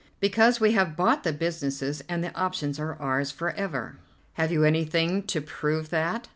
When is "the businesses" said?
1.23-2.01